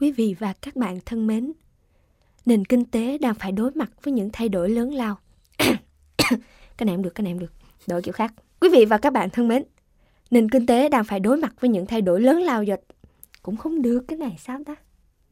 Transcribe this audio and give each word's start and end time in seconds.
Quý 0.00 0.12
vị 0.12 0.34
và 0.38 0.52
các 0.62 0.76
bạn 0.76 0.98
thân 1.06 1.26
mến, 1.26 1.52
nền 2.46 2.64
kinh 2.64 2.84
tế 2.84 3.18
đang 3.18 3.34
phải 3.34 3.52
đối 3.52 3.70
mặt 3.70 3.90
với 4.02 4.12
những 4.12 4.30
thay 4.32 4.48
đổi 4.48 4.70
lớn 4.70 4.94
lao. 4.94 5.18
cái 6.76 6.86
này 6.86 6.94
em 6.94 7.02
được, 7.02 7.14
cái 7.14 7.22
này 7.22 7.30
em 7.30 7.38
được. 7.38 7.52
Đổi 7.86 8.02
kiểu 8.02 8.12
khác. 8.12 8.34
Quý 8.60 8.68
vị 8.72 8.84
và 8.84 8.98
các 8.98 9.12
bạn 9.12 9.30
thân 9.30 9.48
mến, 9.48 9.62
nền 10.30 10.50
kinh 10.50 10.66
tế 10.66 10.88
đang 10.88 11.04
phải 11.04 11.20
đối 11.20 11.36
mặt 11.36 11.52
với 11.60 11.70
những 11.70 11.86
thay 11.86 12.00
đổi 12.00 12.20
lớn 12.20 12.42
lao 12.42 12.62
dịch 12.62 12.84
cũng 13.42 13.56
không 13.56 13.82
được 13.82 14.04
cái 14.08 14.18
này 14.18 14.36
sao 14.38 14.60
ta? 14.66 14.74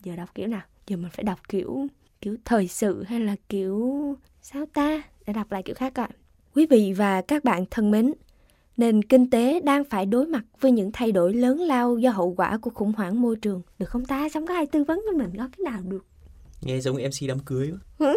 Giờ 0.02 0.16
đọc 0.16 0.34
kiểu 0.34 0.46
nào? 0.46 0.62
Giờ 0.86 0.96
mình 0.96 1.10
phải 1.12 1.24
đọc 1.24 1.38
kiểu 1.48 1.86
kiểu 2.20 2.36
thời 2.44 2.68
sự 2.68 3.02
hay 3.02 3.20
là 3.20 3.36
kiểu 3.48 4.16
sao 4.42 4.66
ta? 4.72 5.02
Để 5.26 5.32
đọc 5.32 5.52
lại 5.52 5.62
kiểu 5.62 5.74
khác 5.74 5.94
coi. 5.94 6.08
Quý 6.54 6.66
vị 6.66 6.92
và 6.96 7.22
các 7.22 7.44
bạn 7.44 7.64
thân 7.70 7.90
mến, 7.90 8.12
nền 8.76 9.02
kinh 9.02 9.30
tế 9.30 9.60
đang 9.60 9.84
phải 9.84 10.06
đối 10.06 10.26
mặt 10.26 10.44
với 10.60 10.70
những 10.72 10.92
thay 10.92 11.12
đổi 11.12 11.34
lớn 11.34 11.60
lao 11.60 11.98
do 11.98 12.10
hậu 12.10 12.34
quả 12.36 12.58
của 12.58 12.70
khủng 12.70 12.92
hoảng 12.92 13.22
môi 13.22 13.36
trường. 13.36 13.62
Được 13.78 13.88
không 13.88 14.04
ta? 14.04 14.28
Xong 14.28 14.46
có 14.46 14.54
ai 14.54 14.66
tư 14.66 14.84
vấn 14.84 15.02
cho 15.06 15.18
mình 15.18 15.30
có 15.38 15.48
cái 15.56 15.72
nào 15.72 15.80
được? 15.82 16.06
Nghe 16.62 16.80
giống 16.80 16.96
MC 16.96 17.28
đám 17.28 17.38
cưới 17.38 17.72
quá. 17.98 18.14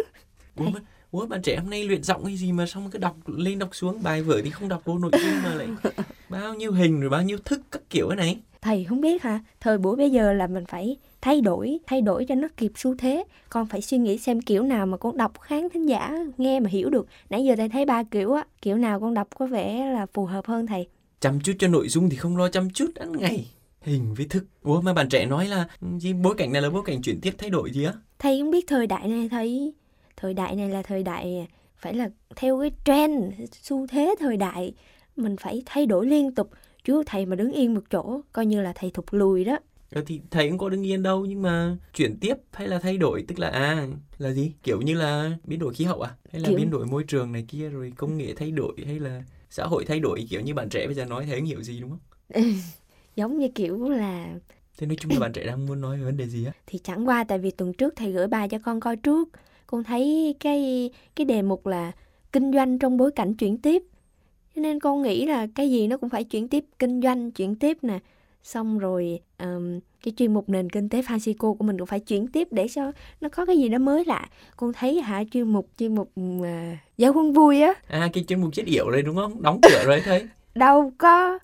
Ủa, 0.56 0.70
mà, 0.70 0.80
ủa 1.10 1.26
bạn 1.26 1.42
trẻ 1.42 1.56
hôm 1.56 1.70
nay 1.70 1.84
luyện 1.84 2.02
giọng 2.02 2.24
hay 2.24 2.36
gì 2.36 2.52
mà 2.52 2.66
xong 2.66 2.90
cứ 2.90 2.98
đọc 2.98 3.16
lên 3.26 3.58
đọc 3.58 3.68
xuống 3.72 4.02
bài 4.02 4.22
vở 4.22 4.40
thì 4.44 4.50
không 4.50 4.68
đọc 4.68 4.82
vô 4.84 4.98
nội 4.98 5.10
dung 5.12 5.42
mà 5.42 5.54
lại 5.54 5.68
bao 6.28 6.54
nhiêu 6.54 6.72
hình 6.72 7.00
rồi 7.00 7.10
bao 7.10 7.22
nhiêu 7.22 7.38
thức 7.44 7.60
các 7.70 7.82
kiểu 7.90 8.08
cái 8.08 8.16
này. 8.16 8.40
Thầy 8.62 8.84
không 8.84 9.00
biết 9.00 9.22
hả? 9.22 9.40
Thời 9.60 9.78
buổi 9.78 9.96
bây 9.96 10.10
giờ 10.10 10.32
là 10.32 10.46
mình 10.46 10.64
phải 10.68 10.96
thay 11.20 11.40
đổi, 11.40 11.78
thay 11.86 12.00
đổi 12.00 12.24
cho 12.24 12.34
nó 12.34 12.48
kịp 12.56 12.72
xu 12.76 12.94
thế. 12.98 13.24
Con 13.48 13.66
phải 13.66 13.82
suy 13.82 13.98
nghĩ 13.98 14.18
xem 14.18 14.40
kiểu 14.40 14.62
nào 14.62 14.86
mà 14.86 14.96
con 14.96 15.16
đọc 15.16 15.40
khán 15.40 15.68
thính 15.68 15.88
giả 15.88 16.18
nghe 16.38 16.60
mà 16.60 16.70
hiểu 16.70 16.90
được. 16.90 17.06
Nãy 17.30 17.44
giờ 17.44 17.54
thầy 17.56 17.68
thấy 17.68 17.84
ba 17.84 18.02
kiểu 18.02 18.32
á, 18.32 18.44
kiểu 18.62 18.76
nào 18.76 19.00
con 19.00 19.14
đọc 19.14 19.28
có 19.38 19.46
vẻ 19.46 19.90
là 19.92 20.06
phù 20.12 20.24
hợp 20.26 20.46
hơn 20.46 20.66
thầy. 20.66 20.86
Chăm 21.20 21.40
chút 21.40 21.52
cho 21.58 21.68
nội 21.68 21.88
dung 21.88 22.10
thì 22.10 22.16
không 22.16 22.36
lo 22.36 22.48
chăm 22.48 22.70
chút 22.70 22.94
ăn 22.94 23.12
ngày. 23.12 23.46
Hình 23.82 24.14
với 24.14 24.26
thức. 24.30 24.44
Ủa 24.62 24.80
mà 24.80 24.92
bạn 24.92 25.08
trẻ 25.08 25.26
nói 25.26 25.48
là 25.48 25.68
ừ, 25.80 25.86
gì 25.98 26.12
bối 26.12 26.34
cảnh 26.38 26.52
này 26.52 26.62
là 26.62 26.70
bối 26.70 26.82
cảnh 26.84 27.02
chuyển 27.02 27.20
tiếp 27.20 27.34
thay 27.38 27.50
đổi 27.50 27.70
gì 27.70 27.84
á? 27.84 27.92
Thầy 28.18 28.40
không 28.40 28.50
biết 28.50 28.66
thời 28.66 28.86
đại 28.86 29.08
này 29.08 29.28
thầy, 29.28 29.72
thời 30.16 30.34
đại 30.34 30.56
này 30.56 30.68
là 30.68 30.82
thời 30.82 31.02
đại 31.02 31.46
phải 31.76 31.94
là 31.94 32.10
theo 32.36 32.60
cái 32.60 32.70
trend, 32.84 33.34
xu 33.52 33.86
thế 33.86 34.14
thời 34.18 34.36
đại. 34.36 34.72
Mình 35.16 35.36
phải 35.36 35.62
thay 35.66 35.86
đổi 35.86 36.06
liên 36.06 36.34
tục. 36.34 36.50
Chứ 36.88 37.02
thầy 37.06 37.26
mà 37.26 37.36
đứng 37.36 37.52
yên 37.52 37.74
một 37.74 37.80
chỗ, 37.90 38.20
coi 38.32 38.46
như 38.46 38.60
là 38.60 38.72
thầy 38.72 38.90
thụt 38.90 39.04
lùi 39.10 39.44
đó. 39.44 39.58
Ờ 39.94 40.02
thì 40.06 40.20
thầy 40.30 40.48
cũng 40.48 40.58
có 40.58 40.68
đứng 40.68 40.86
yên 40.86 41.02
đâu 41.02 41.26
nhưng 41.26 41.42
mà 41.42 41.76
chuyển 41.94 42.16
tiếp 42.20 42.34
hay 42.52 42.68
là 42.68 42.78
thay 42.78 42.96
đổi? 42.96 43.24
Tức 43.28 43.38
là 43.38 43.48
à 43.48 43.86
là 44.18 44.32
gì? 44.32 44.52
Kiểu 44.62 44.80
như 44.80 44.94
là 44.94 45.30
biến 45.44 45.58
đổi 45.58 45.74
khí 45.74 45.84
hậu 45.84 46.00
à? 46.00 46.14
Hay 46.32 46.40
là 46.42 46.48
Kiểu- 46.48 46.58
biến 46.58 46.70
đổi 46.70 46.86
môi 46.86 47.04
trường 47.04 47.32
này 47.32 47.44
kia 47.48 47.68
rồi 47.68 47.92
công 47.96 48.18
nghệ 48.18 48.34
thay 48.34 48.50
đổi 48.50 48.74
hay 48.86 48.98
là 49.00 49.22
xã 49.50 49.64
hội 49.66 49.84
thay 49.84 50.00
đổi 50.00 50.26
kiểu 50.30 50.40
như 50.40 50.54
bạn 50.54 50.68
trẻ 50.68 50.86
bây 50.86 50.94
giờ 50.94 51.04
nói 51.04 51.26
không 51.30 51.44
hiểu 51.44 51.62
gì 51.62 51.80
đúng 51.80 51.90
không? 51.90 52.00
Giống 53.16 53.38
như 53.38 53.48
kiểu 53.54 53.88
là 53.88 54.34
thế 54.78 54.86
nói 54.86 54.96
chung 55.00 55.12
là 55.12 55.18
bạn 55.20 55.32
trẻ 55.32 55.46
đang 55.46 55.66
muốn 55.66 55.80
nói 55.80 55.98
về 55.98 56.04
vấn 56.04 56.16
đề 56.16 56.26
gì 56.26 56.44
á? 56.44 56.52
Thì 56.66 56.78
chẳng 56.78 57.08
qua 57.08 57.24
tại 57.24 57.38
vì 57.38 57.50
tuần 57.50 57.72
trước 57.72 57.96
thầy 57.96 58.12
gửi 58.12 58.26
bài 58.26 58.48
cho 58.48 58.58
con 58.64 58.80
coi 58.80 58.96
trước. 58.96 59.28
Con 59.66 59.84
thấy 59.84 60.34
cái 60.40 60.90
cái 61.16 61.24
đề 61.24 61.42
mục 61.42 61.66
là 61.66 61.92
kinh 62.32 62.52
doanh 62.52 62.78
trong 62.78 62.96
bối 62.96 63.10
cảnh 63.10 63.34
chuyển 63.34 63.58
tiếp 63.58 63.82
nên 64.58 64.80
con 64.80 65.02
nghĩ 65.02 65.26
là 65.26 65.46
cái 65.54 65.70
gì 65.70 65.86
nó 65.86 65.96
cũng 65.96 66.08
phải 66.08 66.24
chuyển 66.24 66.48
tiếp 66.48 66.64
kinh 66.78 67.02
doanh 67.02 67.30
chuyển 67.30 67.54
tiếp 67.54 67.78
nè. 67.82 67.98
Xong 68.42 68.78
rồi 68.78 69.20
ờm, 69.36 69.80
cái 70.04 70.14
chuyên 70.16 70.34
mục 70.34 70.48
nền 70.48 70.70
kinh 70.70 70.88
tế 70.88 71.02
Francisco 71.02 71.54
của 71.54 71.64
mình 71.64 71.78
cũng 71.78 71.86
phải 71.86 72.00
chuyển 72.00 72.26
tiếp 72.26 72.48
để 72.50 72.68
cho 72.68 72.92
nó 73.20 73.28
có 73.28 73.46
cái 73.46 73.58
gì 73.58 73.68
đó 73.68 73.78
mới 73.78 74.04
lạ. 74.04 74.28
Con 74.56 74.72
thấy 74.72 75.00
hả 75.00 75.24
chuyên 75.30 75.52
mục 75.52 75.68
chuyên 75.78 75.94
mục 75.94 76.12
à, 76.44 76.78
giao 76.96 77.12
huân 77.12 77.32
vui 77.32 77.60
á. 77.60 77.74
À 77.88 78.08
cái 78.12 78.24
chuyên 78.28 78.40
mục 78.40 78.50
chết 78.54 78.66
yểu 78.66 78.90
đây 78.90 79.02
đúng 79.02 79.16
không? 79.16 79.42
Đóng 79.42 79.60
cửa 79.62 79.84
rồi 79.86 80.00
thấy. 80.04 80.26
Đâu 80.54 80.92
có. 80.98 81.38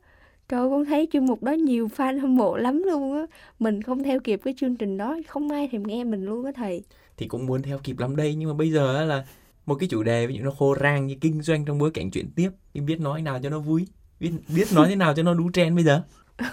Trời 0.48 0.60
ơi, 0.60 0.68
con 0.70 0.84
thấy 0.84 1.08
chuyên 1.12 1.26
mục 1.26 1.42
đó 1.42 1.52
nhiều 1.52 1.88
fan 1.96 2.20
hâm 2.20 2.36
mộ 2.36 2.56
lắm 2.56 2.82
luôn 2.82 3.16
á. 3.16 3.26
Mình 3.58 3.82
không 3.82 4.02
theo 4.02 4.20
kịp 4.20 4.40
cái 4.44 4.54
chương 4.56 4.76
trình 4.76 4.96
đó 4.96 5.16
không 5.28 5.50
ai 5.50 5.68
thèm 5.72 5.82
nghe 5.82 6.04
mình 6.04 6.24
luôn 6.24 6.44
á 6.44 6.52
thầy. 6.54 6.82
Thì 7.16 7.26
cũng 7.26 7.46
muốn 7.46 7.62
theo 7.62 7.78
kịp 7.78 7.98
lắm 7.98 8.16
đây 8.16 8.34
nhưng 8.34 8.48
mà 8.48 8.54
bây 8.54 8.70
giờ 8.70 9.04
là 9.04 9.24
một 9.66 9.74
cái 9.74 9.88
chủ 9.88 10.02
đề 10.02 10.26
ví 10.26 10.34
dụ 10.36 10.44
nó 10.44 10.50
khô 10.50 10.76
rang 10.80 11.06
như 11.06 11.14
kinh 11.20 11.42
doanh 11.42 11.64
trong 11.64 11.78
bối 11.78 11.90
cảnh 11.90 12.10
chuyển 12.10 12.30
tiếp 12.30 12.50
thì 12.74 12.80
biết 12.80 13.00
nói 13.00 13.22
nào 13.22 13.38
cho 13.42 13.50
nó 13.50 13.58
vui 13.58 13.86
biết 14.20 14.30
biết 14.48 14.72
nói 14.72 14.88
thế 14.88 14.96
nào 14.96 15.14
cho 15.14 15.22
nó 15.22 15.34
đú 15.34 15.50
trend 15.52 15.74
bây 15.76 15.84
giờ? 15.84 16.02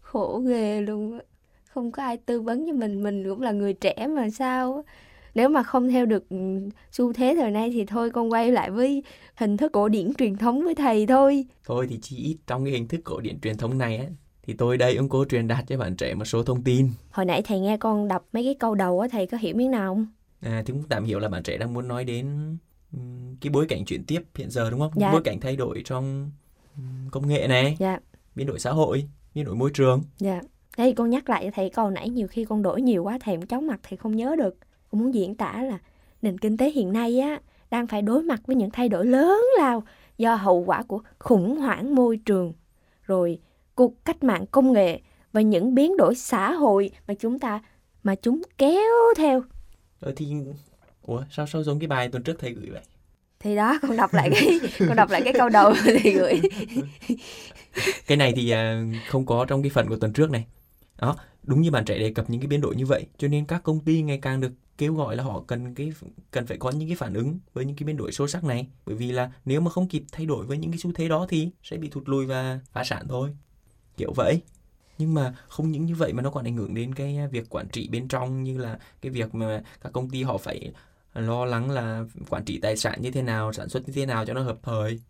Khổ 0.00 0.38
ghê 0.46 0.80
luôn 0.80 1.12
á. 1.12 1.18
Không 1.70 1.92
có 1.92 2.02
ai 2.02 2.16
tư 2.16 2.40
vấn 2.40 2.66
cho 2.66 2.72
mình 2.72 3.02
mình 3.02 3.24
cũng 3.28 3.40
là 3.42 3.52
người 3.52 3.72
trẻ 3.72 4.06
mà 4.16 4.30
sao 4.30 4.84
nếu 5.34 5.48
mà 5.48 5.62
không 5.62 5.88
theo 5.90 6.06
được 6.06 6.28
ừ, 6.28 6.36
xu 6.92 7.12
thế 7.12 7.34
thời 7.38 7.50
nay 7.50 7.70
thì 7.72 7.84
thôi 7.84 8.10
con 8.10 8.32
quay 8.32 8.52
lại 8.52 8.70
với 8.70 9.02
hình 9.34 9.56
thức 9.56 9.72
cổ 9.72 9.88
điển 9.88 10.14
truyền 10.14 10.36
thống 10.36 10.64
với 10.64 10.74
thầy 10.74 11.06
thôi. 11.06 11.44
Thôi 11.64 11.86
thì 11.90 11.98
chỉ 12.02 12.16
ít 12.16 12.36
trong 12.46 12.64
cái 12.64 12.72
hình 12.72 12.88
thức 12.88 13.00
cổ 13.04 13.20
điển 13.20 13.40
truyền 13.40 13.56
thống 13.56 13.78
này 13.78 13.96
á 13.96 14.04
thì 14.42 14.54
tôi 14.54 14.76
đây 14.78 14.96
ông 14.96 15.08
cố 15.08 15.24
truyền 15.24 15.48
đạt 15.48 15.64
cho 15.68 15.78
bạn 15.78 15.96
trẻ 15.96 16.14
một 16.14 16.24
số 16.24 16.42
thông 16.42 16.62
tin. 16.64 16.88
hồi 17.10 17.26
nãy 17.26 17.42
thầy 17.42 17.60
nghe 17.60 17.76
con 17.76 18.08
đọc 18.08 18.28
mấy 18.32 18.44
cái 18.44 18.54
câu 18.54 18.74
đầu 18.74 19.00
á 19.00 19.08
thầy 19.12 19.26
có 19.26 19.38
hiểu 19.38 19.54
miếng 19.56 19.70
nào 19.70 19.94
không 19.94 20.06
À, 20.40 20.62
thì 20.66 20.72
cũng 20.72 20.82
tạm 20.88 21.04
hiểu 21.04 21.18
là 21.18 21.28
bạn 21.28 21.42
trẻ 21.42 21.56
đang 21.56 21.74
muốn 21.74 21.88
nói 21.88 22.04
đến 22.04 22.56
ừm, 22.92 23.36
cái 23.40 23.50
bối 23.50 23.66
cảnh 23.68 23.84
chuyển 23.84 24.04
tiếp 24.04 24.22
hiện 24.34 24.50
giờ 24.50 24.70
đúng 24.70 24.80
không? 24.80 24.92
Dạ. 24.96 25.12
Bối 25.12 25.20
cảnh 25.24 25.40
thay 25.40 25.56
đổi 25.56 25.82
trong 25.84 26.30
ừm, 26.76 27.10
công 27.10 27.28
nghệ 27.28 27.46
này, 27.48 27.76
dạ 27.78 27.98
biến 28.34 28.46
đổi 28.46 28.58
xã 28.58 28.70
hội, 28.70 29.08
biến 29.34 29.44
đổi 29.44 29.54
môi 29.54 29.70
trường. 29.74 30.02
dạ 30.18 30.40
đây 30.76 30.92
con 30.92 31.10
nhắc 31.10 31.28
lại 31.28 31.44
cho 31.44 31.50
thầy 31.54 31.70
câu 31.70 31.90
nãy 31.90 32.08
nhiều 32.08 32.28
khi 32.28 32.44
con 32.44 32.62
đổi 32.62 32.82
nhiều 32.82 33.04
quá 33.04 33.18
thầy 33.20 33.36
cũng 33.36 33.46
chóng 33.46 33.66
mặt 33.66 33.80
thầy 33.82 33.96
không 33.96 34.16
nhớ 34.16 34.36
được 34.38 34.56
con 34.90 35.00
muốn 35.00 35.14
diễn 35.14 35.34
tả 35.34 35.62
là 35.62 35.78
nền 36.22 36.38
kinh 36.38 36.56
tế 36.56 36.70
hiện 36.70 36.92
nay 36.92 37.18
á 37.20 37.40
đang 37.70 37.86
phải 37.86 38.02
đối 38.02 38.22
mặt 38.22 38.40
với 38.46 38.56
những 38.56 38.70
thay 38.70 38.88
đổi 38.88 39.06
lớn 39.06 39.40
lao 39.58 39.82
do 40.18 40.34
hậu 40.34 40.64
quả 40.66 40.82
của 40.82 41.00
khủng 41.18 41.56
hoảng 41.56 41.94
môi 41.94 42.16
trường 42.16 42.52
rồi 43.02 43.40
cuộc 43.74 44.04
cách 44.04 44.24
mạng 44.24 44.46
công 44.50 44.72
nghệ 44.72 45.00
và 45.32 45.40
những 45.40 45.74
biến 45.74 45.96
đổi 45.96 46.14
xã 46.14 46.52
hội 46.52 46.90
mà 47.08 47.14
chúng 47.14 47.38
ta 47.38 47.62
mà 48.02 48.14
chúng 48.14 48.42
kéo 48.58 49.14
theo 49.16 49.42
Ờ 50.00 50.12
thì 50.16 50.34
Ủa 51.02 51.24
sao 51.30 51.46
sao 51.46 51.62
giống 51.62 51.78
cái 51.78 51.86
bài 51.86 52.08
tuần 52.08 52.22
trước 52.22 52.36
thầy 52.38 52.52
gửi 52.52 52.70
vậy? 52.70 52.82
thì 53.40 53.56
đó 53.56 53.78
con 53.82 53.96
đọc 53.96 54.14
lại 54.14 54.30
cái 54.32 54.60
con 54.88 54.96
đọc 54.96 55.10
lại 55.10 55.22
cái 55.24 55.32
câu 55.32 55.48
đầu 55.48 55.72
thì 55.84 56.12
gửi 56.12 56.40
Cái 58.06 58.16
này 58.16 58.32
thì 58.36 58.50
à, 58.50 58.84
không 59.08 59.26
có 59.26 59.44
trong 59.44 59.62
cái 59.62 59.70
phần 59.70 59.88
của 59.88 59.96
tuần 59.96 60.12
trước 60.12 60.30
này. 60.30 60.46
Đó, 60.98 61.16
đúng 61.42 61.60
như 61.60 61.70
bạn 61.70 61.84
trẻ 61.84 61.98
đề 61.98 62.12
cập 62.12 62.30
những 62.30 62.40
cái 62.40 62.48
biến 62.48 62.60
đổi 62.60 62.76
như 62.76 62.86
vậy, 62.86 63.06
cho 63.18 63.28
nên 63.28 63.44
các 63.44 63.62
công 63.62 63.80
ty 63.80 64.02
ngày 64.02 64.18
càng 64.22 64.40
được 64.40 64.52
kêu 64.78 64.94
gọi 64.94 65.16
là 65.16 65.24
họ 65.24 65.44
cần 65.46 65.74
cái 65.74 65.92
cần 66.30 66.46
phải 66.46 66.56
có 66.56 66.70
những 66.70 66.88
cái 66.88 66.96
phản 66.96 67.14
ứng 67.14 67.38
với 67.52 67.64
những 67.64 67.76
cái 67.76 67.84
biến 67.84 67.96
đổi 67.96 68.12
sâu 68.12 68.26
sắc 68.26 68.44
này, 68.44 68.66
bởi 68.86 68.96
vì 68.96 69.12
là 69.12 69.30
nếu 69.44 69.60
mà 69.60 69.70
không 69.70 69.88
kịp 69.88 70.02
thay 70.12 70.26
đổi 70.26 70.46
với 70.46 70.58
những 70.58 70.70
cái 70.70 70.78
xu 70.78 70.92
thế 70.92 71.08
đó 71.08 71.26
thì 71.28 71.50
sẽ 71.62 71.76
bị 71.76 71.88
thụt 71.88 72.08
lùi 72.08 72.26
và 72.26 72.60
phá 72.72 72.84
sản 72.84 73.06
thôi. 73.08 73.30
Kiểu 73.96 74.12
vậy. 74.16 74.40
Nhưng 74.98 75.14
mà 75.14 75.34
không 75.48 75.70
những 75.72 75.84
như 75.84 75.94
vậy 75.94 76.12
mà 76.12 76.22
nó 76.22 76.30
còn 76.30 76.44
ảnh 76.44 76.56
hưởng 76.56 76.74
đến 76.74 76.94
cái 76.94 77.16
à, 77.18 77.26
việc 77.26 77.46
quản 77.50 77.68
trị 77.68 77.88
bên 77.92 78.08
trong 78.08 78.42
như 78.42 78.58
là 78.58 78.78
cái 79.00 79.12
việc 79.12 79.34
mà 79.34 79.62
các 79.80 79.92
công 79.92 80.10
ty 80.10 80.22
họ 80.22 80.38
phải 80.38 80.72
lo 81.14 81.44
lắng 81.44 81.70
là 81.70 82.04
quản 82.28 82.44
trị 82.44 82.58
tài 82.62 82.76
sản 82.76 83.02
như 83.02 83.10
thế 83.10 83.22
nào, 83.22 83.52
sản 83.52 83.68
xuất 83.68 83.86
như 83.86 83.92
thế 83.92 84.06
nào 84.06 84.26
cho 84.26 84.34
nó 84.34 84.42
hợp 84.42 84.58
thời, 84.62 85.00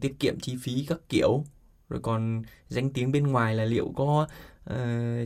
tiết 0.00 0.14
kiệm 0.18 0.40
chi 0.40 0.56
phí 0.62 0.84
các 0.88 0.98
kiểu 1.08 1.44
rồi 1.88 2.00
còn 2.02 2.42
danh 2.68 2.90
tiếng 2.92 3.12
bên 3.12 3.26
ngoài 3.26 3.54
là 3.54 3.64
liệu 3.64 3.92
có 3.96 4.26
ờ, 4.64 4.76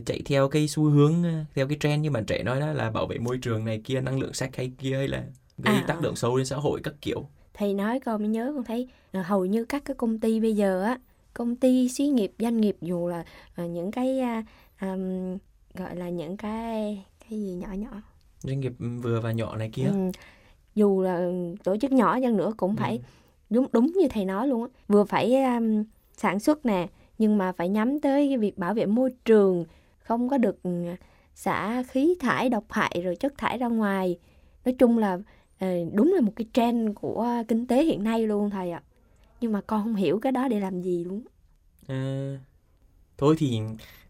chạy 0.05 0.21
theo 0.25 0.49
cái 0.49 0.67
xu 0.67 0.83
hướng 0.83 1.23
ờ, 1.23 1.43
theo 1.55 1.67
cái 1.67 1.77
trend 1.79 2.03
như 2.03 2.11
bạn 2.11 2.25
trẻ 2.25 2.43
nói 2.43 2.59
đó 2.59 2.67
là 2.73 2.91
bảo 2.91 3.07
vệ 3.07 3.17
môi 3.17 3.37
trường 3.37 3.65
này 3.65 3.81
kia 3.83 4.01
năng 4.01 4.19
lượng 4.19 4.33
sạch 4.33 4.55
hay 4.55 4.71
kia 4.77 4.95
hay 4.97 5.07
là 5.07 5.23
gây 5.57 5.73
À. 5.75 5.83
tác 5.87 6.01
động 6.01 6.15
xấu 6.15 6.37
đến 6.37 6.45
xã 6.45 6.55
hội 6.55 6.79
các 6.83 6.93
kiểu 7.01 7.29
thầy 7.53 7.73
nói 7.73 7.99
con 7.99 8.21
mới 8.21 8.27
nhớ 8.29 8.51
con 8.55 8.63
thấy 8.63 8.87
à, 9.11 9.21
hầu 9.23 9.45
như 9.45 9.65
các 9.65 9.85
cái 9.85 9.95
công 9.95 10.19
ty 10.19 10.39
bây 10.39 10.55
giờ 10.55 10.83
á 10.83 10.99
công 11.37 11.55
ty 11.55 11.89
xí 11.89 12.07
nghiệp 12.07 12.31
doanh 12.39 12.61
nghiệp 12.61 12.77
dù 12.81 13.07
là 13.07 13.23
à, 13.55 13.65
những 13.65 13.91
cái 13.91 14.19
à, 14.19 14.43
àm, 14.77 15.37
gọi 15.73 15.95
là 15.95 16.09
những 16.09 16.37
cái 16.37 17.05
cái 17.29 17.39
gì 17.39 17.53
nhỏ 17.53 17.67
nhỏ. 17.73 18.01
Doanh 18.43 18.59
nghiệp 18.59 18.73
vừa 19.01 19.19
và 19.21 19.31
nhỏ 19.31 19.55
này 19.57 19.69
kia. 19.73 19.85
Ừ, 19.85 20.11
dù 20.75 21.01
là 21.01 21.31
tổ 21.63 21.77
chức 21.77 21.91
nhỏ 21.91 22.19
chăng 22.21 22.37
nữa 22.37 22.53
cũng 22.57 22.75
phải 22.75 22.97
Ừ. 22.97 23.03
đúng 23.49 23.67
đúng 23.71 23.85
như 23.95 24.07
thầy 24.09 24.25
nói 24.25 24.47
luôn 24.47 24.61
á. 24.61 24.67
Vừa 24.87 25.03
phải 25.03 25.43
um, 25.43 25.83
sản 26.17 26.39
xuất 26.39 26.65
nè 26.65 26.87
nhưng 27.17 27.37
mà 27.37 27.51
phải 27.51 27.69
nhắm 27.69 27.99
tới 27.99 28.27
cái 28.27 28.37
việc 28.37 28.57
bảo 28.57 28.73
vệ 28.73 28.85
môi 28.85 29.11
trường 29.25 29.65
không 29.99 30.29
có 30.29 30.37
được 30.37 30.59
xả 31.35 31.83
khí 31.87 32.15
thải 32.19 32.49
độc 32.49 32.63
hại 32.69 33.01
rồi 33.03 33.15
chất 33.15 33.37
thải 33.37 33.57
ra 33.57 33.67
ngoài. 33.67 34.19
Nói 34.65 34.75
chung 34.79 34.97
là 34.97 35.17
ờ, 35.59 35.67
đúng 35.93 36.13
là 36.13 36.21
một 36.21 36.31
cái 36.35 36.45
trend 36.53 36.89
của 36.95 37.27
kinh 37.47 37.67
tế 37.67 37.83
hiện 37.83 38.03
nay 38.03 38.27
luôn 38.27 38.49
thầy 38.49 38.71
ạ 38.71 38.81
nhưng 39.41 39.51
mà 39.51 39.61
con 39.67 39.83
không 39.83 39.95
hiểu 39.95 40.19
cái 40.19 40.31
đó 40.31 40.47
để 40.47 40.59
làm 40.59 40.81
gì 40.81 41.03
luôn 41.03 41.23
À, 41.87 42.37
thôi 43.17 43.35
thì 43.37 43.59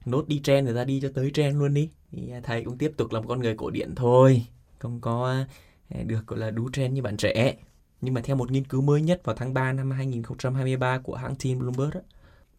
nốt 0.06 0.28
đi 0.28 0.40
trend 0.40 0.66
người 0.66 0.76
ta 0.76 0.84
đi 0.84 1.00
cho 1.02 1.10
tới 1.16 1.32
trend 1.34 1.58
luôn 1.58 1.74
đi. 1.74 1.90
Thì 2.12 2.30
à, 2.32 2.40
thầy 2.44 2.64
cũng 2.64 2.78
tiếp 2.78 2.92
tục 2.98 3.12
làm 3.12 3.28
con 3.28 3.40
người 3.40 3.56
cổ 3.56 3.70
điển 3.70 3.96
thôi. 3.96 4.46
Không 4.80 5.02
có 5.02 5.46
à, 5.90 6.04
được 6.04 6.28
gọi 6.28 6.40
là 6.40 6.52
đú 6.52 6.70
trend 6.70 6.94
như 6.94 7.02
bạn 7.02 7.18
trẻ. 7.18 7.58
Nhưng 8.02 8.14
mà 8.14 8.22
theo 8.22 8.36
một 8.36 8.52
nghiên 8.52 8.66
cứu 8.66 8.82
mới 8.82 9.02
nhất 9.02 9.22
vào 9.24 9.36
tháng 9.36 9.54
3 9.54 9.74
năm 9.74 9.92
2023 9.92 11.00
của 11.00 11.16
hãng 11.16 11.36
tin 11.36 11.60
Bloomberg 11.60 11.98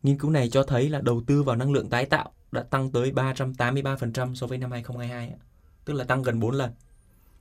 nghiên 0.02 0.18
cứu 0.18 0.30
này 0.30 0.48
cho 0.50 0.62
thấy 0.62 0.88
là 0.88 1.00
đầu 1.00 1.22
tư 1.26 1.42
vào 1.42 1.56
năng 1.56 1.72
lượng 1.72 1.88
tái 1.88 2.06
tạo 2.06 2.32
đã 2.52 2.62
tăng 2.62 2.92
tới 2.92 3.12
383% 3.12 4.34
so 4.34 4.46
với 4.46 4.58
năm 4.58 4.70
2022 4.70 5.32
tức 5.84 5.94
là 5.94 6.04
tăng 6.04 6.22
gần 6.22 6.40
4 6.40 6.54
lần. 6.54 6.70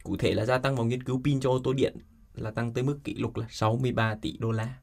Cụ 0.04 0.18
thể 0.18 0.34
là 0.34 0.46
gia 0.46 0.58
tăng 0.58 0.76
vào 0.76 0.86
nghiên 0.86 1.04
cứu 1.04 1.22
pin 1.24 1.40
cho 1.40 1.50
ô 1.50 1.60
tô 1.64 1.74
điện 1.74 1.98
là 2.36 2.52
tăng 2.52 2.74
tới 2.74 2.84
mức 2.84 3.00
kỷ 3.04 3.16
lục 3.16 3.38
là 3.38 3.48
63 3.50 4.16
tỷ 4.22 4.38
đô 4.38 4.52
la 4.52 4.74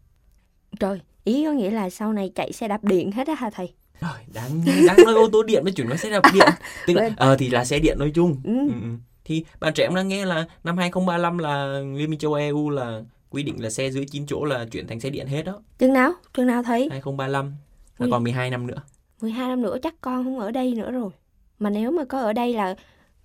trời 0.80 1.00
ý 1.24 1.44
có 1.44 1.52
nghĩa 1.52 1.70
là 1.70 1.90
sau 1.90 2.12
này 2.12 2.32
chạy 2.34 2.52
xe 2.52 2.68
đạp 2.68 2.84
điện 2.84 3.12
hết 3.12 3.26
á 3.26 3.34
hả 3.34 3.50
thầy? 3.50 3.72
Rồi 4.00 4.18
đáng 4.34 4.50
đáng 4.86 4.96
nói 5.04 5.14
ô 5.14 5.28
tô 5.32 5.42
điện 5.42 5.64
mới 5.64 5.72
chuyển 5.72 5.88
qua 5.88 5.96
xe 5.96 6.10
đạp 6.10 6.22
điện. 6.34 6.48
Tức 6.86 6.94
là 6.94 7.10
ờ 7.16 7.36
thì 7.36 7.50
là 7.50 7.64
xe 7.64 7.78
điện 7.78 7.98
nói 7.98 8.12
chung. 8.14 8.36
Ừ. 8.44 8.58
Ừ, 8.58 8.72
ừ. 8.82 8.88
thì 9.24 9.44
bạn 9.60 9.74
trẻ 9.74 9.86
cũng 9.86 9.94
đang 9.94 10.08
nghe 10.08 10.24
là 10.24 10.46
năm 10.64 10.76
2035 10.78 11.38
là 11.38 11.80
Liên 11.96 12.10
minh 12.10 12.18
châu 12.18 12.32
Âu 12.32 12.40
EU 12.40 12.70
là 12.70 13.02
quy 13.30 13.42
định 13.42 13.62
là 13.62 13.70
xe 13.70 13.90
dưới 13.90 14.06
9 14.10 14.26
chỗ 14.26 14.44
là 14.44 14.64
chuyển 14.70 14.86
thành 14.86 15.00
xe 15.00 15.10
điện 15.10 15.26
hết 15.26 15.42
đó. 15.42 15.62
Chừng 15.78 15.92
nào? 15.92 16.12
Chừng 16.34 16.46
nào 16.46 16.62
thấy 16.62 16.88
2035 16.90 17.52
là 17.98 18.04
Ui. 18.06 18.10
còn 18.10 18.24
12 18.24 18.50
năm 18.50 18.66
nữa. 18.66 18.82
12 19.20 19.48
năm 19.48 19.62
nữa 19.62 19.76
chắc 19.82 19.94
con 20.00 20.24
không 20.24 20.38
ở 20.38 20.50
đây 20.50 20.74
nữa 20.74 20.90
rồi. 20.90 21.10
Mà 21.58 21.70
nếu 21.70 21.90
mà 21.90 22.04
có 22.04 22.20
ở 22.20 22.32
đây 22.32 22.54
là 22.54 22.74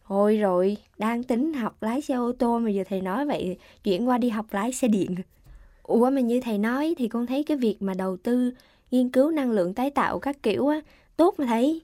thôi 0.07 0.38
rồi 0.38 0.78
đang 0.98 1.24
tính 1.24 1.54
học 1.54 1.84
lái 1.84 2.02
xe 2.02 2.16
ô 2.16 2.31
tô 2.40 2.60
mà 2.60 2.69
giờ 2.69 2.84
thầy 2.90 3.02
nói 3.02 3.25
vậy 3.25 3.57
chuyển 3.84 4.07
qua 4.07 4.18
đi 4.18 4.30
học 4.30 4.45
lái 4.52 4.74
xe 4.74 4.88
điện 4.88 5.16
ủa 5.89 6.09
mà 6.09 6.21
như 6.21 6.41
thầy 6.41 6.57
nói 6.57 6.95
thì 6.97 7.07
con 7.07 7.25
thấy 7.25 7.44
cái 7.44 7.57
việc 7.57 7.81
mà 7.81 7.94
đầu 7.94 8.18
tư 8.18 8.51
nghiên 8.91 9.09
cứu 9.09 9.31
năng 9.31 9.51
lượng 9.51 9.74
tái 9.74 9.89
tạo 9.89 10.19
các 10.19 10.44
kiểu 10.44 10.68
á 10.68 10.81
tốt 11.18 11.36
mà 11.38 11.45
thầy. 11.45 11.81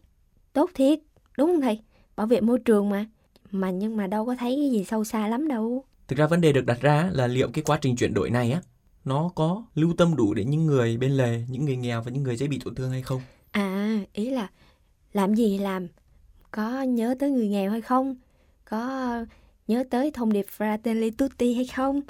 Tốt 0.53 0.71
thiệt 0.73 0.99
đúng 1.37 1.49
không 1.49 1.61
thầy? 1.61 1.79
Bảo 2.15 2.27
vệ 2.27 2.41
môi 2.41 2.59
trường 2.59 2.89
mà. 2.89 3.05
Mà 3.51 3.71
nhưng 3.71 3.97
mà 3.97 4.07
đâu 4.07 4.25
có 4.25 4.35
thấy 4.35 4.55
cái 4.61 4.71
gì 4.71 4.83
sâu 4.83 5.03
xa 5.03 5.27
lắm 5.27 5.47
đâu. 5.47 5.83
Thực 6.07 6.19
ra 6.19 6.27
vấn 6.27 6.41
đề 6.41 6.53
được 6.53 6.65
đặt 6.65 6.81
ra 6.81 7.09
là 7.13 7.27
liệu 7.27 7.49
cái 7.53 7.63
quá 7.63 7.77
trình 7.81 7.95
chuyển 7.95 8.13
đổi 8.13 8.29
này 8.29 8.51
á 8.51 8.61
nó 9.05 9.31
có 9.35 9.63
lưu 9.75 9.93
tâm 9.97 10.15
đủ 10.15 10.33
để 10.33 10.45
những 10.45 10.65
người 10.65 10.97
bên 10.97 11.11
lề 11.11 11.43
những 11.49 11.65
người 11.65 11.75
nghèo 11.75 12.01
và 12.01 12.11
những 12.11 12.23
người 12.23 12.37
dễ 12.37 12.47
bị 12.47 12.59
tổn 12.65 12.75
thương 12.75 12.91
hay 12.91 13.01
không? 13.01 13.21
À, 13.51 13.99
ý 14.13 14.29
là 14.29 14.47
làm 15.13 15.35
gì 15.35 15.57
làm, 15.57 15.87
có 16.51 16.81
nhớ 16.81 17.15
tới 17.19 17.31
người 17.31 17.47
nghèo 17.47 17.71
hay 17.71 17.81
không? 17.81 18.15
Có 18.65 19.09
nhớ 19.67 19.83
tới 19.89 20.11
thông 20.11 20.33
điệp 20.33 20.45
Fratelli 20.57 21.11
Tutti 21.17 21.53
hay 21.53 21.67
không? 21.67 22.01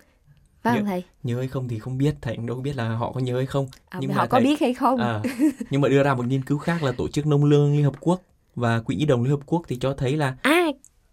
Phải 0.66 0.74
không 0.78 0.86
Nhớ- 0.86 0.90
thầy? 0.90 1.04
nhớ 1.24 1.38
hay 1.38 1.48
không 1.48 1.68
thì 1.68 1.80
không 1.80 1.98
biết 1.98 2.16
thầy 2.22 2.36
cũng 2.36 2.46
đâu 2.46 2.58
biết 2.62 2.76
là 2.76 2.90
họ 2.90 3.12
có 3.12 3.20
nhớ 3.20 3.36
hay 3.38 3.46
không 3.46 3.68
À, 3.90 4.00
nhưng 4.02 4.12
họ 4.12 4.22
mà 4.22 4.28
có 4.28 4.38
thầy- 4.40 4.44
biết 4.44 4.60
hay 4.60 4.74
không? 4.74 5.00
À, 5.00 5.22
nhưng 5.70 5.82
mà 5.82 5.90
đưa 5.90 6.04
ra 6.04 6.14
một 6.16 6.26
nghiên 6.28 6.44
cứu 6.44 6.58
khác 6.58 6.84
là 6.84 6.92
tổ 6.92 7.08
chức 7.08 7.26
nông 7.28 7.46
lương 7.46 7.74
Liên 7.76 7.84
Hợp 7.84 7.94
Quốc 8.00 8.22
và 8.56 8.80
quỹ 8.82 8.96
nhi 8.96 9.06
đồng 9.06 9.24
Liên 9.24 9.32
Hợp 9.32 9.40
Quốc 9.46 9.62
thì 9.68 9.78
cho 9.82 9.94
thấy 9.94 10.18
là 10.18 10.38
À, 10.42 10.66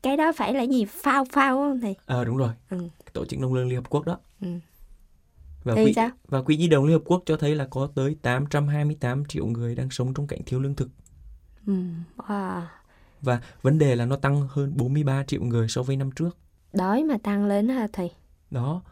cái 0.03 0.17
đó 0.17 0.33
phải 0.37 0.55
là 0.55 0.63
gì? 0.63 0.85
Phao 0.85 1.25
phao 1.33 1.57
không 1.57 1.81
thầy? 1.81 1.97
à, 2.07 2.25
đúng 2.25 2.37
rồi 2.37 2.51
Ừ. 2.71 2.89
tổ 3.13 3.25
chức 3.25 3.41
nông 3.41 3.55
lương 3.55 3.69
Liên 3.69 3.77
Hợp 3.77 3.91
Quốc 3.91 4.07
đó 4.07 4.19
Ừ. 4.41 4.49
và 5.65 5.75
Thì 5.75 5.85
quỹ 5.85 5.93
sao? 5.93 6.11
và 6.29 6.43
quỹ 6.43 6.57
nhi 6.57 6.69
đồng 6.69 6.85
Liên 6.85 6.93
Hợp 6.93 7.03
Quốc 7.05 7.23
cho 7.27 7.37
thấy 7.37 7.55
là 7.55 7.67
có 7.71 7.89
tới 7.95 8.17
828 8.23 9.25
triệu 9.25 9.47
người 9.47 9.75
đang 9.75 9.91
sống 9.91 10.15
trong 10.15 10.27
cảnh 10.27 10.41
thiếu 10.47 10.61
lương 10.61 10.75
thực 10.75 10.89
Ừ. 11.67 11.73
Wow. 12.17 12.61
và 13.23 13.41
vấn 13.63 13.79
đề 13.79 13.97
là 13.97 14.07
nó 14.07 14.17
tăng 14.17 14.49
hơn 14.51 14.73
43 14.77 15.25
triệu 15.27 15.43
người 15.43 15.69
so 15.69 15.83
với 15.83 15.97
năm 15.97 16.11
trước 16.11 16.37
Đói 16.73 17.05
mà 17.05 17.17
tăng 17.23 17.47
lên 17.47 17.69
hả 17.69 17.87
thầy? 17.93 18.11
đó 18.51 18.83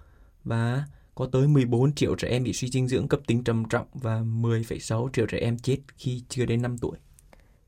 và 0.44 0.84
có 1.14 1.26
tới 1.32 1.48
14 1.48 1.92
triệu 1.94 2.14
trẻ 2.14 2.28
em 2.28 2.42
bị 2.44 2.52
suy 2.52 2.69
dinh 2.69 2.88
dưỡng 2.88 3.08
cấp 3.08 3.20
tính 3.26 3.44
trầm 3.44 3.64
trọng 3.70 3.87
và 3.94 4.20
10,6 4.20 5.08
triệu 5.12 5.26
trẻ 5.26 5.38
em 5.38 5.58
chết 5.58 5.78
khi 5.96 6.22
chưa 6.28 6.46
đến 6.46 6.62
5 6.62 6.78
tuổi 6.78 6.98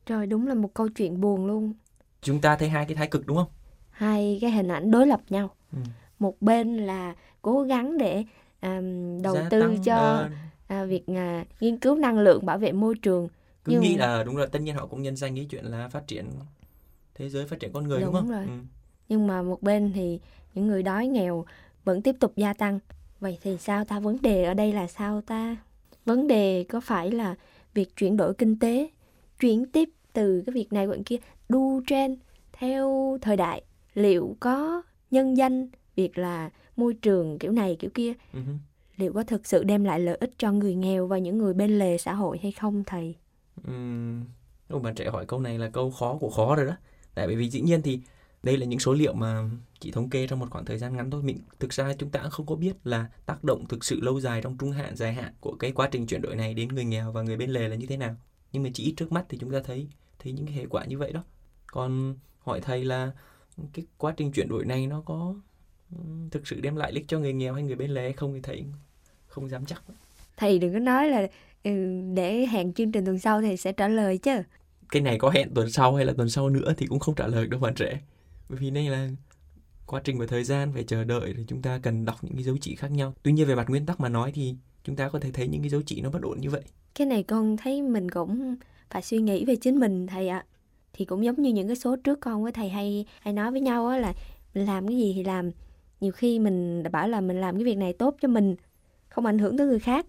Trời, 0.06 0.26
đúng 0.26 0.46
là 0.46 0.54
một 0.54 0.74
câu 0.74 0.88
chuyện 0.88 1.20
buồn 1.20 1.46
luôn. 1.46 1.72
chúng 2.22 2.40
ta 2.40 2.56
thấy 2.56 2.68
hai 2.68 2.84
cái 2.86 2.94
thái 2.96 3.06
cực 3.06 3.26
đúng 3.26 3.36
không 3.36 3.48
Hai 3.90 4.38
cái 4.40 4.50
hình 4.50 4.68
ảnh 4.68 4.90
đối 4.90 5.06
lập 5.06 5.20
nhau. 5.28 5.50
Ừ. 5.72 5.78
Một 6.18 6.42
bên 6.42 6.76
là 6.76 7.14
cố 7.42 7.62
gắng 7.62 7.98
để 7.98 8.24
à, 8.60 8.80
đầu 9.22 9.34
Gia 9.34 9.48
tư 9.48 9.76
cho 9.84 10.28
à, 10.68 10.84
việc 10.84 11.06
à, 11.06 11.44
nghiên 11.60 11.78
cứu 11.78 11.94
năng 11.96 12.18
lượng 12.18 12.46
bảo 12.46 12.58
vệ 12.58 12.72
môi 12.72 12.94
trường. 13.02 13.28
cứ 13.64 13.72
nhưng- 13.72 13.80
nghĩ 13.80 13.96
là 13.96 14.22
đúng 14.24 14.36
rồi 14.36 14.46
tất 14.46 14.62
nhiên 14.62 14.74
họ 14.74 14.86
cũng 14.86 15.02
nhân 15.02 15.16
danh 15.16 15.34
cái 15.36 15.46
chuyện 15.50 15.64
là 15.64 15.88
phát 15.88 16.06
triển 16.06 16.24
thế 17.14 17.28
giới 17.28 17.46
phát 17.46 17.60
triển 17.60 17.72
con 17.72 17.88
người 17.88 18.00
đúng, 18.00 18.06
Đúng 18.06 18.14
không 18.14 18.30
rồi. 18.30 18.44
Ừ. 18.46 18.52
nhưng 19.08 19.26
mà 19.26 19.42
một 19.42 19.62
bên 19.62 19.92
thì 19.94 20.20
những 20.54 20.66
người 20.66 20.82
đói 20.82 21.06
nghèo 21.06 21.44
vẫn 21.84 22.02
tiếp 22.02 22.16
tục 22.20 22.32
gia 22.36 22.52
tăng. 22.52 22.78
Vậy 23.20 23.38
thì 23.42 23.56
sao 23.58 23.84
ta? 23.84 24.00
Vấn 24.00 24.22
đề 24.22 24.44
ở 24.44 24.54
đây 24.54 24.72
là 24.72 24.86
sao 24.86 25.20
ta? 25.20 25.56
Vấn 26.04 26.28
đề 26.28 26.64
có 26.68 26.80
phải 26.80 27.10
là 27.10 27.34
việc 27.74 27.96
chuyển 27.96 28.16
đổi 28.16 28.34
kinh 28.34 28.58
tế 28.58 28.90
chuyển 29.40 29.66
tiếp 29.66 29.88
từ 30.12 30.42
cái 30.46 30.52
việc 30.54 30.72
này 30.72 30.86
việc 30.86 31.02
kia 31.06 31.16
đu 31.48 31.80
trên 31.86 32.16
theo 32.52 33.18
thời 33.22 33.36
đại 33.36 33.62
liệu 33.94 34.36
có 34.40 34.82
nhân 35.10 35.36
danh 35.36 35.68
việc 35.96 36.18
là 36.18 36.50
môi 36.76 36.94
trường 36.94 37.38
kiểu 37.38 37.52
này 37.52 37.76
kiểu 37.78 37.90
kia? 37.94 38.12
Hứ. 38.32 38.40
liệu 38.96 39.12
có 39.12 39.22
thực 39.24 39.46
sự 39.46 39.64
đem 39.64 39.84
lại 39.84 40.00
lợi 40.00 40.16
ích 40.20 40.30
cho 40.38 40.52
người 40.52 40.74
nghèo 40.74 41.06
và 41.06 41.18
những 41.18 41.38
người 41.38 41.54
bên 41.54 41.78
lề 41.78 41.98
xã 41.98 42.14
hội 42.14 42.38
hay 42.42 42.52
không 42.52 42.84
thầy? 42.84 43.14
Ừm, 43.66 44.24
Ồ, 44.68 44.78
bạn 44.78 44.94
trẻ 44.94 45.10
hỏi 45.10 45.26
câu 45.26 45.40
này 45.40 45.58
là 45.58 45.68
câu 45.68 45.90
khó 45.90 46.16
của 46.20 46.30
khó 46.30 46.56
rồi 46.56 46.66
đó. 46.66 46.76
Tại 47.14 47.26
bởi 47.26 47.36
vì 47.36 47.48
dĩ 47.48 47.60
nhiên 47.60 47.82
thì 47.82 48.00
đây 48.42 48.56
là 48.56 48.66
những 48.66 48.78
số 48.78 48.92
liệu 48.92 49.14
mà 49.14 49.50
chỉ 49.80 49.90
thống 49.90 50.10
kê 50.10 50.26
trong 50.26 50.38
một 50.38 50.50
khoảng 50.50 50.64
thời 50.64 50.78
gian 50.78 50.96
ngắn 50.96 51.10
thôi. 51.10 51.22
Mình 51.22 51.38
thực 51.58 51.72
ra 51.72 51.94
chúng 51.98 52.10
ta 52.10 52.20
không 52.20 52.46
có 52.46 52.54
biết 52.54 52.72
là 52.84 53.06
tác 53.26 53.44
động 53.44 53.66
thực 53.68 53.84
sự 53.84 54.00
lâu 54.00 54.20
dài 54.20 54.42
trong 54.42 54.58
trung 54.58 54.72
hạn 54.72 54.96
dài 54.96 55.14
hạn 55.14 55.32
của 55.40 55.56
cái 55.58 55.72
quá 55.72 55.88
trình 55.92 56.06
chuyển 56.06 56.22
đổi 56.22 56.36
này 56.36 56.54
đến 56.54 56.68
người 56.68 56.84
nghèo 56.84 57.12
và 57.12 57.22
người 57.22 57.36
bên 57.36 57.50
lề 57.50 57.68
là 57.68 57.76
như 57.76 57.86
thế 57.86 57.96
nào. 57.96 58.16
Nhưng 58.52 58.62
mà 58.62 58.68
chỉ 58.74 58.84
ít 58.84 58.94
trước 58.96 59.12
mắt 59.12 59.24
thì 59.28 59.38
chúng 59.38 59.50
ta 59.50 59.60
thấy 59.64 59.88
thấy 60.18 60.32
những 60.32 60.46
cái 60.46 60.54
hệ 60.54 60.66
quả 60.66 60.84
như 60.84 60.98
vậy 60.98 61.12
đó. 61.12 61.24
Còn 61.66 62.16
hỏi 62.38 62.60
thầy 62.60 62.84
là 62.84 63.12
cái 63.72 63.84
quá 63.98 64.14
trình 64.16 64.32
chuyển 64.32 64.48
đổi 64.48 64.64
này 64.64 64.86
nó 64.86 65.00
có 65.00 65.34
thực 66.30 66.46
sự 66.46 66.60
đem 66.60 66.76
lại 66.76 66.92
lợi 66.92 67.04
cho 67.08 67.18
người 67.18 67.32
nghèo 67.32 67.54
hay 67.54 67.62
người 67.62 67.76
bên 67.76 67.90
lề 67.90 68.02
hay 68.02 68.12
không 68.12 68.34
thì 68.34 68.40
thầy 68.42 68.64
không 69.26 69.48
dám 69.48 69.66
chắc. 69.66 69.82
Thầy 70.36 70.58
đừng 70.58 70.72
có 70.72 70.78
nói 70.78 71.08
là 71.08 71.26
ừ, 71.64 72.00
để 72.14 72.46
hẹn 72.46 72.72
chương 72.72 72.92
trình 72.92 73.04
tuần 73.04 73.18
sau 73.18 73.40
thầy 73.40 73.56
sẽ 73.56 73.72
trả 73.72 73.88
lời 73.88 74.18
chứ. 74.18 74.42
Cái 74.88 75.02
này 75.02 75.18
có 75.18 75.30
hẹn 75.30 75.54
tuần 75.54 75.70
sau 75.70 75.94
hay 75.94 76.04
là 76.04 76.12
tuần 76.16 76.28
sau 76.30 76.48
nữa 76.48 76.72
thì 76.76 76.86
cũng 76.86 76.98
không 76.98 77.14
trả 77.14 77.26
lời 77.26 77.46
đâu 77.46 77.60
bạn 77.60 77.74
trẻ 77.74 78.00
bởi 78.52 78.60
vì 78.60 78.70
đây 78.70 78.88
là 78.88 79.08
quá 79.86 80.00
trình 80.04 80.18
và 80.18 80.26
thời 80.26 80.44
gian 80.44 80.72
phải 80.72 80.84
chờ 80.84 81.04
đợi 81.04 81.34
thì 81.36 81.44
chúng 81.48 81.62
ta 81.62 81.78
cần 81.82 82.04
đọc 82.04 82.16
những 82.22 82.34
cái 82.34 82.42
dấu 82.42 82.56
chỉ 82.60 82.74
khác 82.74 82.90
nhau. 82.90 83.14
Tuy 83.22 83.32
nhiên 83.32 83.46
về 83.48 83.54
mặt 83.54 83.70
nguyên 83.70 83.86
tắc 83.86 84.00
mà 84.00 84.08
nói 84.08 84.32
thì 84.34 84.54
chúng 84.84 84.96
ta 84.96 85.08
có 85.08 85.20
thể 85.20 85.30
thấy 85.32 85.48
những 85.48 85.60
cái 85.60 85.70
dấu 85.70 85.82
chỉ 85.86 86.00
nó 86.00 86.10
bất 86.10 86.22
ổn 86.22 86.40
như 86.40 86.50
vậy. 86.50 86.62
Cái 86.94 87.06
này 87.06 87.22
con 87.22 87.56
thấy 87.56 87.82
mình 87.82 88.10
cũng 88.10 88.56
phải 88.90 89.02
suy 89.02 89.18
nghĩ 89.18 89.44
về 89.44 89.56
chính 89.56 89.80
mình, 89.80 90.06
thầy 90.06 90.28
ạ. 90.28 90.44
Thì 90.92 91.04
cũng 91.04 91.24
giống 91.24 91.42
như 91.42 91.52
những 91.52 91.66
cái 91.66 91.76
số 91.76 91.96
trước 91.96 92.20
con 92.20 92.42
với 92.42 92.52
thầy 92.52 92.68
hay 92.68 93.06
hay 93.20 93.34
nói 93.34 93.50
với 93.50 93.60
nhau 93.60 93.86
á 93.86 93.98
là 93.98 94.14
mình 94.54 94.66
làm 94.66 94.88
cái 94.88 94.96
gì 94.96 95.12
thì 95.16 95.24
làm. 95.24 95.50
Nhiều 96.00 96.12
khi 96.12 96.38
mình 96.38 96.82
đã 96.82 96.90
bảo 96.90 97.08
là 97.08 97.20
mình 97.20 97.40
làm 97.40 97.54
cái 97.54 97.64
việc 97.64 97.76
này 97.76 97.92
tốt 97.92 98.16
cho 98.20 98.28
mình, 98.28 98.56
không 99.08 99.26
ảnh 99.26 99.38
hưởng 99.38 99.58
tới 99.58 99.66
người 99.66 99.80
khác. 99.80 100.06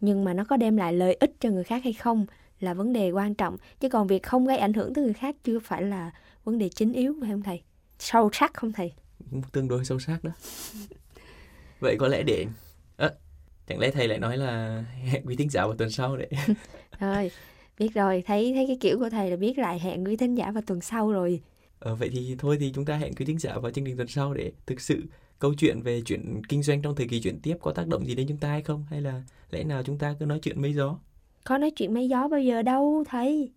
Nhưng 0.00 0.24
mà 0.24 0.34
nó 0.34 0.44
có 0.44 0.56
đem 0.56 0.76
lại 0.76 0.92
lợi 0.92 1.14
ích 1.14 1.34
cho 1.40 1.50
người 1.50 1.64
khác 1.64 1.84
hay 1.84 1.92
không 1.92 2.26
là 2.60 2.74
vấn 2.74 2.92
đề 2.92 3.10
quan 3.10 3.34
trọng. 3.34 3.56
Chứ 3.80 3.88
còn 3.88 4.06
việc 4.06 4.22
không 4.22 4.46
gây 4.46 4.58
ảnh 4.58 4.72
hưởng 4.72 4.94
tới 4.94 5.04
người 5.04 5.14
khác 5.14 5.36
chưa 5.44 5.58
phải 5.58 5.82
là 5.82 6.10
vấn 6.44 6.58
đề 6.58 6.68
chính 6.68 6.92
yếu, 6.92 7.14
phải 7.20 7.30
không 7.30 7.42
thầy? 7.42 7.62
Sâu 7.98 8.30
sắc 8.32 8.54
không 8.54 8.72
thầy? 8.72 8.92
Cũng 9.30 9.42
tương 9.52 9.68
đối 9.68 9.84
sâu 9.84 9.98
sắc 9.98 10.24
đó. 10.24 10.30
Vậy 11.80 11.96
có 11.98 12.08
lẽ 12.08 12.22
để 12.22 12.46
Ơ, 12.96 13.16
chẳng 13.66 13.78
lẽ 13.78 13.90
thầy 13.90 14.08
lại 14.08 14.18
nói 14.18 14.36
là 14.36 14.84
hẹn 15.04 15.26
quý 15.26 15.36
thính 15.36 15.50
giả 15.50 15.66
vào 15.66 15.76
tuần 15.76 15.90
sau 15.90 16.16
đấy 16.16 16.28
rồi 17.00 17.30
biết 17.78 17.94
rồi. 17.94 18.22
Thấy 18.26 18.52
thấy 18.54 18.66
cái 18.66 18.76
kiểu 18.80 18.98
của 18.98 19.10
thầy 19.10 19.30
là 19.30 19.36
biết 19.36 19.58
lại 19.58 19.78
hẹn 19.78 20.04
quý 20.04 20.16
thính 20.16 20.34
giả 20.34 20.50
vào 20.50 20.62
tuần 20.66 20.80
sau 20.80 21.12
rồi. 21.12 21.40
Ờ, 21.78 21.94
vậy 21.94 22.08
thì 22.12 22.36
thôi 22.38 22.56
thì 22.60 22.72
chúng 22.74 22.84
ta 22.84 22.96
hẹn 22.96 23.14
quý 23.14 23.24
thính 23.24 23.38
giả 23.38 23.58
vào 23.58 23.70
chương 23.72 23.84
trình 23.84 23.96
tuần 23.96 24.08
sau 24.08 24.34
để 24.34 24.52
thực 24.66 24.80
sự 24.80 25.02
câu 25.38 25.54
chuyện 25.54 25.82
về 25.82 26.02
chuyện 26.06 26.42
kinh 26.48 26.62
doanh 26.62 26.82
trong 26.82 26.94
thời 26.94 27.08
kỳ 27.08 27.20
chuyển 27.20 27.40
tiếp 27.40 27.56
có 27.60 27.72
tác 27.72 27.86
động 27.86 28.06
gì 28.06 28.14
đến 28.14 28.26
chúng 28.28 28.38
ta 28.38 28.48
hay 28.48 28.62
không? 28.62 28.84
Hay 28.90 29.00
là 29.00 29.22
lẽ 29.50 29.64
nào 29.64 29.82
chúng 29.82 29.98
ta 29.98 30.14
cứ 30.20 30.26
nói 30.26 30.38
chuyện 30.42 30.62
mây 30.62 30.72
gió? 30.72 30.98
Có 31.44 31.58
nói 31.58 31.70
chuyện 31.70 31.94
mấy 31.94 32.08
gió 32.08 32.28
bao 32.28 32.40
giờ 32.40 32.62
đâu 32.62 33.04
thầy 33.08 33.50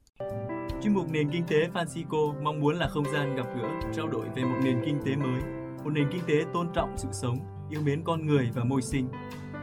Chuyên 0.81 0.93
mục 0.93 1.09
Nền 1.12 1.29
Kinh 1.31 1.43
tế 1.48 1.69
Francisco 1.74 2.43
mong 2.43 2.59
muốn 2.59 2.75
là 2.75 2.88
không 2.88 3.03
gian 3.13 3.36
gặp 3.36 3.45
gỡ, 3.55 3.67
trao 3.93 4.07
đổi 4.07 4.25
về 4.36 4.43
một 4.43 4.57
nền 4.63 4.81
kinh 4.86 5.00
tế 5.05 5.15
mới, 5.15 5.41
một 5.83 5.89
nền 5.89 6.07
kinh 6.12 6.21
tế 6.27 6.45
tôn 6.53 6.67
trọng 6.74 6.98
sự 6.98 7.07
sống, 7.12 7.38
yêu 7.69 7.81
mến 7.86 8.03
con 8.03 8.25
người 8.25 8.50
và 8.55 8.63
môi 8.63 8.81
sinh. 8.81 9.09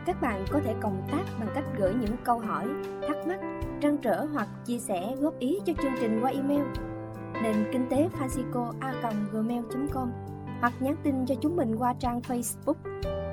Các 0.06 0.22
bạn 0.22 0.44
có 0.50 0.60
thể 0.64 0.74
cộng 0.80 1.06
tác 1.12 1.24
bằng 1.40 1.48
cách 1.54 1.64
gửi 1.78 1.94
những 1.94 2.16
câu 2.24 2.38
hỏi, 2.38 2.68
thắc 3.08 3.16
mắc, 3.26 3.40
trăn 3.80 3.98
trở 4.02 4.26
hoặc 4.32 4.48
chia 4.64 4.78
sẻ 4.78 5.14
góp 5.20 5.38
ý 5.38 5.58
cho 5.66 5.72
chương 5.82 5.92
trình 6.00 6.18
qua 6.22 6.30
email 6.30 6.62
nền 7.42 7.56
kinh 7.72 7.86
tế 7.90 8.08
Francisco 8.18 8.72
gmail.com 9.32 10.12
hoặc 10.60 10.72
nhắn 10.80 10.96
tin 11.02 11.26
cho 11.26 11.34
chúng 11.40 11.56
mình 11.56 11.76
qua 11.76 11.94
trang 11.98 12.20
Facebook 12.20 12.74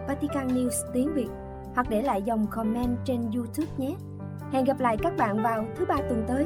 Vatican 0.07 0.47
News 0.47 0.93
tiếng 0.93 1.13
Việt 1.13 1.29
hoặc 1.75 1.89
để 1.89 2.01
lại 2.01 2.21
dòng 2.21 2.47
comment 2.47 2.97
trên 3.05 3.31
YouTube 3.35 3.71
nhé. 3.77 3.95
Hẹn 4.51 4.65
gặp 4.65 4.79
lại 4.79 4.97
các 5.01 5.17
bạn 5.17 5.43
vào 5.43 5.65
thứ 5.75 5.85
ba 5.85 5.95
tuần 5.95 6.23
tới. 6.27 6.45